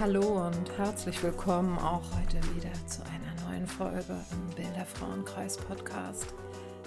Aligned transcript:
Hallo 0.00 0.46
und 0.46 0.78
herzlich 0.78 1.22
willkommen 1.22 1.78
auch 1.78 2.02
heute 2.18 2.38
wieder 2.54 2.72
zu 2.86 3.02
einer 3.04 3.34
neuen 3.44 3.66
Folge 3.66 4.18
im 4.32 4.54
Bilderfrauenkreis 4.56 5.58
Podcast, 5.58 6.32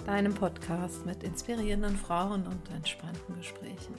deinem 0.04 0.34
Podcast 0.34 1.06
mit 1.06 1.22
inspirierenden 1.22 1.96
Frauen 1.96 2.44
und 2.44 2.68
entspannten 2.72 3.36
Gesprächen. 3.36 3.94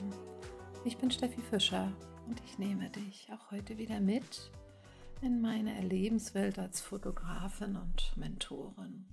Ich 0.84 0.98
bin 0.98 1.10
Steffi 1.10 1.40
Fischer 1.40 1.96
und 2.26 2.42
ich 2.44 2.58
nehme 2.58 2.90
dich 2.90 3.26
auch 3.32 3.50
heute 3.50 3.78
wieder 3.78 4.00
mit 4.00 4.52
in 5.22 5.40
meine 5.40 5.74
Erlebenswelt 5.74 6.58
als 6.58 6.82
Fotografin 6.82 7.76
und 7.76 8.14
Mentorin. 8.18 9.08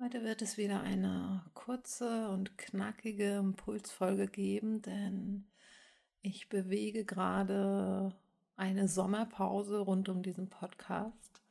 Heute 0.00 0.22
wird 0.22 0.42
es 0.42 0.58
wieder 0.58 0.82
eine 0.82 1.42
kurze 1.54 2.28
und 2.28 2.56
knackige 2.56 3.38
Impulsfolge 3.38 4.28
geben, 4.28 4.80
denn 4.80 5.48
ich 6.22 6.48
bewege 6.48 7.04
gerade 7.04 8.14
eine 8.56 8.88
Sommerpause 8.88 9.78
rund 9.78 10.08
um 10.08 10.22
diesen 10.22 10.48
Podcast. 10.48 11.42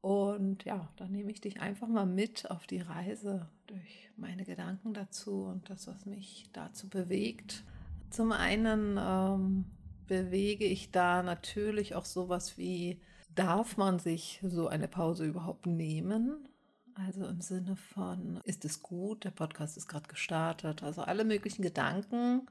Und 0.00 0.64
ja, 0.64 0.88
da 0.96 1.06
nehme 1.06 1.30
ich 1.30 1.40
dich 1.40 1.60
einfach 1.60 1.86
mal 1.86 2.06
mit 2.06 2.50
auf 2.50 2.66
die 2.66 2.80
Reise 2.80 3.48
durch 3.66 4.10
meine 4.16 4.44
Gedanken 4.44 4.94
dazu 4.94 5.44
und 5.44 5.70
das, 5.70 5.86
was 5.86 6.06
mich 6.06 6.50
dazu 6.52 6.88
bewegt. 6.88 7.62
Zum 8.10 8.32
einen 8.32 8.98
ähm, 9.00 9.64
bewege 10.08 10.64
ich 10.64 10.90
da 10.90 11.22
natürlich 11.22 11.94
auch 11.94 12.04
sowas 12.04 12.58
wie, 12.58 13.00
darf 13.34 13.76
man 13.76 13.98
sich 13.98 14.40
so 14.42 14.68
eine 14.68 14.88
Pause 14.88 15.24
überhaupt 15.24 15.66
nehmen? 15.66 16.48
Also 16.94 17.24
im 17.26 17.40
Sinne 17.40 17.76
von, 17.76 18.40
ist 18.44 18.64
es 18.64 18.82
gut, 18.82 19.24
der 19.24 19.30
Podcast 19.30 19.76
ist 19.76 19.88
gerade 19.88 20.08
gestartet. 20.08 20.82
Also 20.82 21.02
alle 21.02 21.24
möglichen 21.24 21.62
Gedanken, 21.62 22.46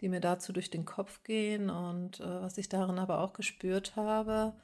die 0.00 0.08
mir 0.08 0.20
dazu 0.20 0.52
durch 0.52 0.70
den 0.70 0.84
Kopf 0.84 1.22
gehen 1.24 1.70
und 1.70 2.20
äh, 2.20 2.42
was 2.42 2.58
ich 2.58 2.68
darin 2.68 2.98
aber 2.98 3.20
auch 3.20 3.32
gespürt 3.32 3.96
habe, 3.96 4.54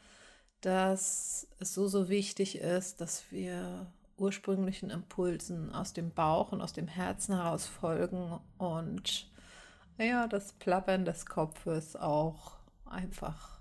dass 0.61 1.49
es 1.59 1.75
so, 1.75 1.89
so 1.89 2.09
wichtig 2.09 2.59
ist, 2.59 3.01
dass 3.01 3.31
wir 3.31 3.87
ursprünglichen 4.17 4.91
Impulsen 4.91 5.75
aus 5.75 5.93
dem 5.93 6.11
Bauch 6.11 6.53
und 6.53 6.61
aus 6.61 6.73
dem 6.73 6.89
Herzen 6.89 7.35
heraus 7.35 7.67
folgen 7.67 8.39
und 8.59 9.31
ja, 9.99 10.27
das 10.27 10.53
Plappern 10.55 11.05
des 11.05 11.27
Kopfes 11.27 11.97
auch 11.97 12.57
einfach 12.85 13.59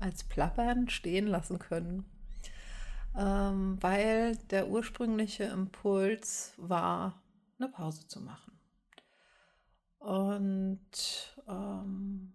als 0.00 0.24
Plappern 0.24 0.88
stehen 0.88 1.26
lassen 1.26 1.58
können. 1.58 2.04
Ähm, 3.16 3.78
weil 3.80 4.36
der 4.50 4.68
ursprüngliche 4.68 5.44
Impuls 5.44 6.52
war, 6.56 7.20
eine 7.58 7.68
Pause 7.68 8.06
zu 8.06 8.20
machen. 8.20 8.57
Und 10.78 11.42
ähm, 11.48 12.32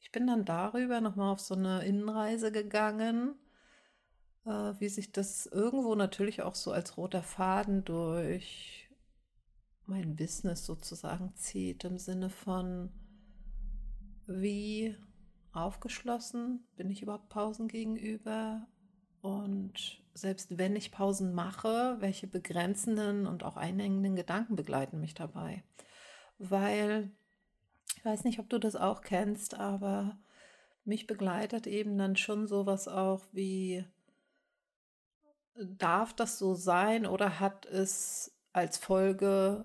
ich 0.00 0.12
bin 0.12 0.26
dann 0.26 0.44
darüber 0.44 1.00
nochmal 1.00 1.32
auf 1.32 1.40
so 1.40 1.54
eine 1.54 1.84
Innenreise 1.84 2.52
gegangen, 2.52 3.34
äh, 4.44 4.50
wie 4.78 4.88
sich 4.88 5.12
das 5.12 5.46
irgendwo 5.46 5.94
natürlich 5.94 6.42
auch 6.42 6.54
so 6.54 6.72
als 6.72 6.96
roter 6.96 7.22
Faden 7.22 7.84
durch 7.84 8.90
mein 9.86 10.16
Business 10.16 10.66
sozusagen 10.66 11.34
zieht, 11.34 11.84
im 11.84 11.98
Sinne 11.98 12.28
von, 12.28 12.90
wie 14.26 14.96
aufgeschlossen 15.52 16.66
bin 16.76 16.90
ich 16.90 17.02
überhaupt 17.02 17.30
Pausen 17.30 17.68
gegenüber? 17.68 18.66
Und 19.22 20.02
selbst 20.12 20.58
wenn 20.58 20.76
ich 20.76 20.92
Pausen 20.92 21.32
mache, 21.32 21.96
welche 22.00 22.26
begrenzenden 22.26 23.26
und 23.26 23.44
auch 23.44 23.56
einengenden 23.56 24.14
Gedanken 24.14 24.56
begleiten 24.56 25.00
mich 25.00 25.14
dabei 25.14 25.64
weil 26.38 27.10
ich 27.96 28.04
weiß 28.04 28.24
nicht, 28.24 28.38
ob 28.38 28.48
du 28.48 28.58
das 28.58 28.76
auch 28.76 29.02
kennst, 29.02 29.54
aber 29.54 30.16
mich 30.84 31.06
begleitet 31.06 31.66
eben 31.66 31.98
dann 31.98 32.16
schon 32.16 32.46
sowas 32.46 32.88
auch 32.88 33.22
wie, 33.32 33.84
darf 35.58 36.14
das 36.14 36.38
so 36.38 36.54
sein 36.54 37.06
oder 37.06 37.40
hat 37.40 37.66
es 37.66 38.32
als 38.52 38.78
Folge 38.78 39.64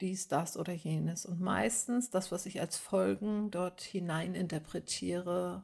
dies, 0.00 0.28
das 0.28 0.56
oder 0.56 0.72
jenes? 0.72 1.26
Und 1.26 1.40
meistens 1.40 2.10
das, 2.10 2.32
was 2.32 2.46
ich 2.46 2.60
als 2.60 2.76
Folgen 2.76 3.50
dort 3.50 3.82
hinein 3.82 4.34
interpretiere, 4.34 5.62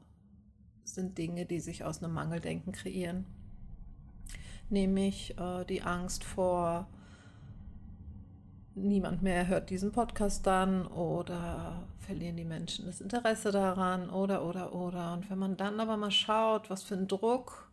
sind 0.85 1.19
Dinge, 1.19 1.47
die 1.47 1.61
sich 1.61 1.85
aus 1.85 2.03
einem 2.03 2.13
Mangeldenken 2.13 2.73
kreieren. 2.73 3.27
Nämlich 4.69 5.37
äh, 5.39 5.65
die 5.65 5.83
Angst 5.83 6.25
vor 6.25 6.89
niemand 8.75 9.23
mehr 9.23 9.47
hört 9.47 9.71
diesen 9.71 9.93
Podcast 9.93 10.47
dann 10.47 10.87
oder 10.87 11.89
verlieren 11.99 12.37
die 12.37 12.45
Menschen 12.45 12.87
das 12.87 13.01
Interesse 13.01 13.51
daran 13.51 14.11
oder 14.11 14.45
oder 14.45 14.75
oder. 14.75 15.13
Und 15.13 15.31
wenn 15.31 15.39
man 15.39 15.57
dann 15.57 15.81
aber 15.81 15.97
mal 15.97 16.11
schaut, 16.11 16.71
was 16.71 16.83
für 16.83 16.95
ein 16.95 17.09
Druck 17.09 17.71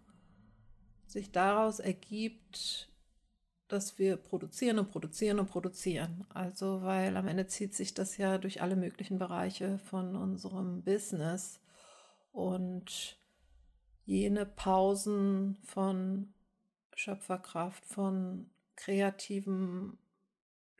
sich 1.05 1.31
daraus 1.31 1.79
ergibt, 1.79 2.89
dass 3.67 3.97
wir 3.97 4.17
produzieren 4.17 4.79
und 4.79 4.91
produzieren 4.91 5.39
und 5.39 5.49
produzieren. 5.49 6.25
Also 6.33 6.81
weil 6.83 7.17
am 7.17 7.27
Ende 7.27 7.47
zieht 7.47 7.75
sich 7.75 7.93
das 7.93 8.17
ja 8.17 8.37
durch 8.37 8.61
alle 8.61 8.75
möglichen 8.75 9.17
Bereiche 9.17 9.77
von 9.79 10.15
unserem 10.15 10.83
Business 10.83 11.59
und 12.31 13.17
jene 14.05 14.45
Pausen 14.45 15.57
von 15.63 16.33
Schöpferkraft, 16.95 17.85
von 17.85 18.49
kreativem 18.75 19.97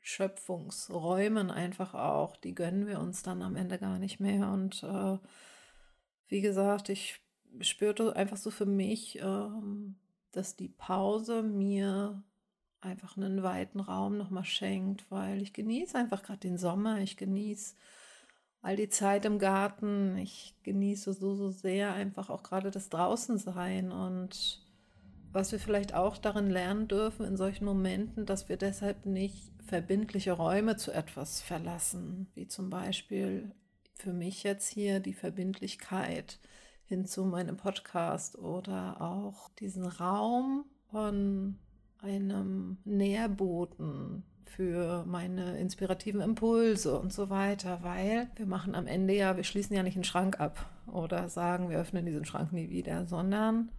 Schöpfungsräumen 0.07 1.51
einfach 1.51 1.93
auch, 1.93 2.37
die 2.37 2.55
gönnen 2.55 2.87
wir 2.87 2.99
uns 3.01 3.23
dann 3.23 3.41
am 3.41 3.57
Ende 3.57 3.77
gar 3.77 3.99
nicht 3.99 4.21
mehr. 4.21 4.49
Und 4.51 4.81
äh, 4.83 5.17
wie 6.29 6.39
gesagt, 6.39 6.87
ich 6.87 7.19
spürte 7.59 8.15
einfach 8.15 8.37
so 8.37 8.49
für 8.49 8.65
mich, 8.65 9.19
äh, 9.19 9.49
dass 10.31 10.55
die 10.55 10.69
Pause 10.69 11.43
mir 11.43 12.23
einfach 12.79 13.17
einen 13.17 13.43
weiten 13.43 13.81
Raum 13.81 14.17
nochmal 14.17 14.45
schenkt, 14.45 15.05
weil 15.11 15.41
ich 15.41 15.51
genieße 15.51 15.97
einfach 15.97 16.23
gerade 16.23 16.39
den 16.39 16.57
Sommer, 16.57 17.01
ich 17.01 17.17
genieße 17.17 17.75
all 18.61 18.77
die 18.77 18.89
Zeit 18.89 19.25
im 19.25 19.39
Garten, 19.39 20.17
ich 20.17 20.55
genieße 20.63 21.11
so, 21.11 21.35
so 21.35 21.49
sehr 21.51 21.93
einfach 21.93 22.29
auch 22.29 22.43
gerade 22.43 22.71
das 22.71 22.87
Draußensein. 22.87 23.91
Und 23.91 24.65
was 25.33 25.51
wir 25.51 25.59
vielleicht 25.59 25.93
auch 25.93 26.17
darin 26.17 26.49
lernen 26.49 26.87
dürfen 26.87 27.25
in 27.25 27.35
solchen 27.35 27.65
Momenten, 27.65 28.25
dass 28.25 28.47
wir 28.47 28.55
deshalb 28.55 29.05
nicht 29.05 29.56
verbindliche 29.67 30.31
Räume 30.31 30.77
zu 30.77 30.91
etwas 30.91 31.41
verlassen, 31.41 32.27
wie 32.35 32.47
zum 32.47 32.69
Beispiel 32.69 33.51
für 33.93 34.13
mich 34.13 34.43
jetzt 34.43 34.69
hier 34.69 34.99
die 34.99 35.13
Verbindlichkeit 35.13 36.39
hin 36.85 37.05
zu 37.05 37.25
meinem 37.25 37.57
Podcast 37.57 38.37
oder 38.37 39.01
auch 39.01 39.49
diesen 39.59 39.85
Raum 39.85 40.65
von 40.89 41.57
einem 41.99 42.77
Nährboten 42.85 44.23
für 44.45 45.03
meine 45.05 45.59
inspirativen 45.59 46.21
Impulse 46.21 46.97
und 46.97 47.11
so 47.11 47.29
weiter, 47.29 47.79
weil 47.81 48.29
wir 48.35 48.45
machen 48.45 48.75
am 48.75 48.87
Ende 48.87 49.13
ja, 49.13 49.35
wir 49.35 49.43
schließen 49.43 49.75
ja 49.75 49.83
nicht 49.83 49.95
einen 49.95 50.05
Schrank 50.05 50.39
ab 50.39 50.69
oder 50.87 51.27
sagen, 51.27 51.69
wir 51.69 51.79
öffnen 51.79 52.05
diesen 52.05 52.25
Schrank 52.25 52.53
nie 52.53 52.69
wieder, 52.69 53.05
sondern 53.05 53.69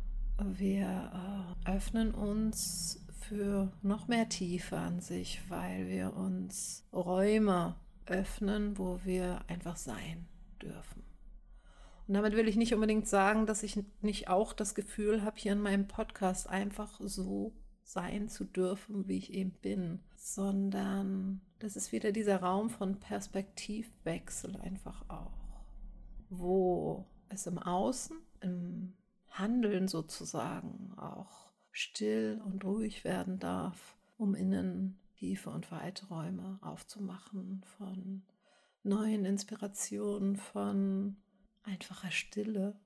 wir 0.44 1.56
äh, 1.66 1.70
öffnen 1.70 2.12
uns 2.12 3.00
für 3.28 3.70
noch 3.82 4.08
mehr 4.08 4.28
Tiefe 4.28 4.78
an 4.78 5.00
sich, 5.00 5.40
weil 5.48 5.88
wir 5.88 6.16
uns 6.16 6.86
Räume 6.92 7.76
öffnen, 8.06 8.78
wo 8.78 9.00
wir 9.04 9.40
einfach 9.48 9.76
sein 9.76 10.26
dürfen. 10.62 11.02
Und 12.06 12.14
damit 12.14 12.34
will 12.34 12.48
ich 12.48 12.56
nicht 12.56 12.72
unbedingt 12.72 13.06
sagen, 13.06 13.44
dass 13.44 13.62
ich 13.62 13.84
nicht 14.00 14.28
auch 14.28 14.54
das 14.54 14.74
Gefühl 14.74 15.22
habe, 15.22 15.36
hier 15.36 15.52
in 15.52 15.60
meinem 15.60 15.86
Podcast 15.86 16.48
einfach 16.48 16.98
so 17.00 17.52
sein 17.82 18.28
zu 18.28 18.44
dürfen, 18.44 19.08
wie 19.08 19.18
ich 19.18 19.34
eben 19.34 19.50
bin, 19.50 20.00
sondern 20.16 21.42
das 21.58 21.76
ist 21.76 21.92
wieder 21.92 22.12
dieser 22.12 22.40
Raum 22.40 22.70
von 22.70 22.98
Perspektivwechsel 22.98 24.56
einfach 24.56 25.04
auch, 25.08 25.64
wo 26.30 27.06
es 27.28 27.46
im 27.46 27.58
Außen, 27.58 28.16
im 28.40 28.94
Handeln 29.28 29.86
sozusagen 29.86 30.94
auch 30.96 31.47
still 31.78 32.42
und 32.44 32.64
ruhig 32.64 33.04
werden 33.04 33.38
darf, 33.38 33.96
um 34.16 34.34
innen 34.34 34.98
tiefe 35.16 35.50
und 35.50 35.70
weite 35.70 36.06
Räume 36.08 36.58
aufzumachen 36.60 37.62
von 37.76 38.22
neuen 38.82 39.24
Inspirationen, 39.24 40.36
von 40.36 41.16
einfacher 41.62 42.10
Stille, 42.10 42.78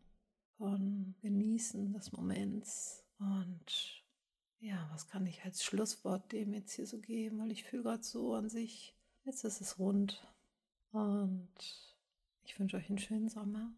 von 0.58 1.14
Genießen 1.22 1.92
des 1.92 2.12
Moments. 2.12 3.04
Und 3.18 4.04
ja, 4.60 4.88
was 4.92 5.08
kann 5.08 5.26
ich 5.26 5.42
als 5.44 5.64
Schlusswort 5.64 6.30
dem 6.32 6.52
jetzt 6.52 6.74
hier 6.74 6.86
so 6.86 6.98
geben? 6.98 7.40
Weil 7.40 7.52
ich 7.52 7.64
fühle 7.64 7.84
gerade 7.84 8.02
so 8.02 8.34
an 8.34 8.48
sich, 8.48 8.94
jetzt 9.24 9.44
ist 9.44 9.60
es 9.60 9.78
rund. 9.78 10.22
Und 10.90 11.48
ich 12.44 12.58
wünsche 12.58 12.76
euch 12.76 12.88
einen 12.90 12.98
schönen 12.98 13.28
Sommer. 13.28 13.72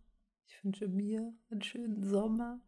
Ich 0.47 0.63
wünsche 0.65 0.89
mir 0.89 1.33
einen 1.51 1.63
schönen 1.63 2.03
Sommer 2.03 2.61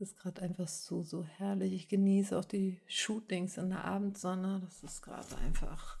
ist 0.00 0.16
gerade 0.16 0.42
einfach 0.42 0.68
so, 0.68 1.02
so 1.02 1.24
herrlich. 1.24 1.72
Ich 1.72 1.88
genieße 1.88 2.38
auch 2.38 2.44
die 2.44 2.80
Shootings 2.86 3.56
in 3.58 3.70
der 3.70 3.84
Abendsonne. 3.84 4.60
Das 4.64 4.82
ist 4.82 5.02
gerade 5.02 5.36
einfach 5.38 5.98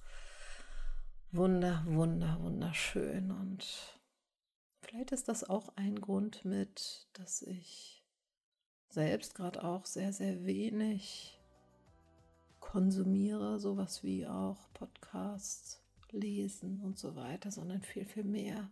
wunder, 1.32 1.82
wunder, 1.86 2.38
wunderschön. 2.40 3.30
Und 3.30 3.66
Vielleicht 4.90 5.12
ist 5.12 5.28
das 5.28 5.48
auch 5.48 5.72
ein 5.76 6.00
Grund 6.00 6.44
mit, 6.44 7.06
dass 7.12 7.42
ich 7.42 8.04
selbst 8.88 9.36
gerade 9.36 9.62
auch 9.62 9.86
sehr, 9.86 10.12
sehr 10.12 10.44
wenig 10.44 11.38
konsumiere, 12.58 13.60
sowas 13.60 14.02
wie 14.02 14.26
auch 14.26 14.68
Podcasts, 14.74 15.80
Lesen 16.10 16.80
und 16.80 16.98
so 16.98 17.14
weiter, 17.14 17.52
sondern 17.52 17.82
viel, 17.82 18.04
viel 18.04 18.24
mehr 18.24 18.68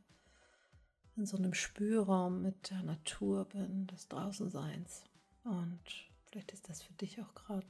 in 1.17 1.25
so 1.25 1.37
einem 1.37 1.55
Spürraum 1.55 2.43
mit 2.43 2.71
der 2.71 2.83
Natur 2.83 3.45
bin, 3.45 3.87
des 3.87 4.09
Draußenseins. 4.09 5.05
Und 5.49 5.81
vielleicht 6.27 6.53
ist 6.53 6.69
das 6.69 6.83
für 6.83 6.93
dich 6.95 7.21
auch 7.23 7.35
gerade 7.35 7.67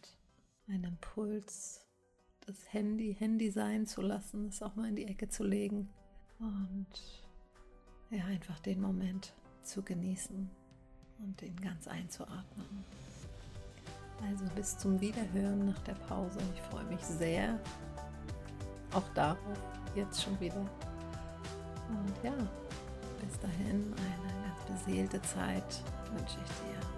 ein 0.66 0.82
Impuls, 0.82 1.86
das 2.40 2.72
Handy 2.72 3.14
Handy 3.14 3.50
sein 3.50 3.86
zu 3.86 4.02
lassen, 4.02 4.48
es 4.48 4.62
auch 4.62 4.74
mal 4.74 4.88
in 4.88 4.96
die 4.96 5.06
Ecke 5.06 5.28
zu 5.28 5.44
legen 5.44 5.88
und 6.40 6.86
ja, 8.10 8.24
einfach 8.24 8.58
den 8.60 8.80
Moment 8.80 9.32
zu 9.62 9.82
genießen 9.82 10.50
und 11.20 11.40
den 11.40 11.54
ganz 11.60 11.86
einzuatmen. 11.86 12.84
Also 14.22 14.44
bis 14.56 14.76
zum 14.76 15.00
Wiederhören 15.00 15.66
nach 15.66 15.78
der 15.80 15.94
Pause. 15.94 16.38
Ich 16.54 16.60
freue 16.62 16.84
mich 16.86 17.00
sehr 17.00 17.60
auch 18.92 19.08
darauf 19.14 19.38
jetzt 19.94 20.22
schon 20.22 20.38
wieder. 20.40 20.56
Und 20.56 22.24
ja, 22.24 22.34
bis 23.20 23.38
dahin 23.38 23.94
eine 23.94 24.42
ganz 24.42 24.84
beseelte 24.84 25.22
Zeit 25.22 25.82
wünsche 26.12 26.38
ich 26.42 26.48
dir. 26.48 26.97